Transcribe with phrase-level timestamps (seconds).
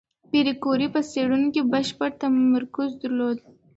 [0.29, 3.37] پېیر کوري په څېړنو کې بشپړ تمرکز درلود.